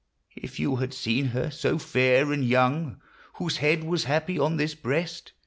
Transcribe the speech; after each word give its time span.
If 0.35 0.59
you 0.59 0.77
had 0.77 0.95
seen 0.95 1.25
her, 1.25 1.51
so 1.51 1.77
fair 1.77 2.31
and 2.33 2.43
young, 2.43 2.99
Whose 3.33 3.57
head 3.57 3.83
was 3.83 4.05
happy 4.05 4.39
on 4.39 4.57
this 4.57 4.73
breast 4.73 5.33